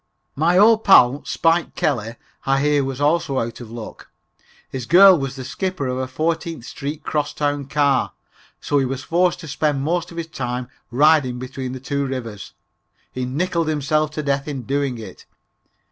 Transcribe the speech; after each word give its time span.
My 0.35 0.57
old 0.57 0.83
pal, 0.83 1.23
"Spike" 1.25 1.75
Kelly, 1.75 2.15
I 2.43 2.59
hear 2.59 2.83
was 2.83 2.99
also 2.99 3.37
out 3.37 3.61
of 3.61 3.69
luck. 3.69 4.09
His 4.67 4.87
girl 4.87 5.15
was 5.15 5.35
the 5.35 5.45
skipper 5.45 5.85
of 5.87 5.99
a 5.99 6.07
Fourteenth 6.07 6.65
Street 6.65 7.03
crosstown 7.03 7.65
car, 7.65 8.13
so 8.59 8.79
he 8.79 8.85
was 8.85 9.03
forced 9.03 9.41
to 9.41 9.47
spend 9.47 9.83
most 9.83 10.09
of 10.09 10.17
his 10.17 10.25
time 10.25 10.69
riding, 10.89 11.37
between 11.37 11.73
the 11.73 11.79
two 11.79 12.07
rivers. 12.07 12.53
He 13.11 13.25
nickeled 13.25 13.67
himself 13.67 14.09
to 14.13 14.23
death 14.23 14.47
in 14.47 14.63
doing 14.63 14.97
it. 14.97 15.27